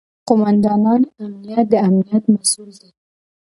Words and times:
قوماندان 0.27 1.01
امنیه 1.23 1.61
د 1.71 1.73
امنیت 1.87 2.23
مسوول 2.33 2.71
دی 2.81 2.89